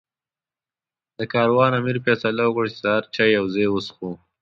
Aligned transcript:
د 1.17 1.19
کاروان 1.33 1.71
امیر 1.79 1.97
فیصله 2.05 2.43
وکړه 2.45 2.67
چې 2.71 2.77
سهار 2.81 3.03
چای 3.15 3.29
یو 3.37 3.45
ځای 3.55 3.67
وڅښو. 3.69 4.09